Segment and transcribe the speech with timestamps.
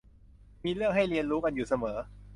[0.63, 1.97] มีเรื่องให้เรียนรู้กันอยู่เสมอ